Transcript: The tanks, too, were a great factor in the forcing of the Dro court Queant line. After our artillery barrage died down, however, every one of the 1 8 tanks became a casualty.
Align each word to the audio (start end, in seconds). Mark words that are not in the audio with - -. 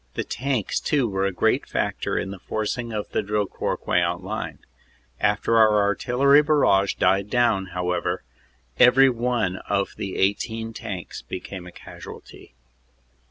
The 0.15 0.23
tanks, 0.23 0.79
too, 0.79 1.07
were 1.07 1.27
a 1.27 1.31
great 1.31 1.67
factor 1.67 2.17
in 2.17 2.31
the 2.31 2.39
forcing 2.39 2.91
of 2.91 3.11
the 3.11 3.21
Dro 3.21 3.45
court 3.45 3.81
Queant 3.81 4.23
line. 4.23 4.57
After 5.19 5.57
our 5.59 5.79
artillery 5.79 6.41
barrage 6.41 6.95
died 6.95 7.29
down, 7.29 7.67
however, 7.67 8.23
every 8.79 9.11
one 9.11 9.57
of 9.69 9.93
the 9.97 10.13
1 10.13 10.19
8 10.49 10.73
tanks 10.73 11.21
became 11.21 11.67
a 11.67 11.71
casualty. 11.71 12.55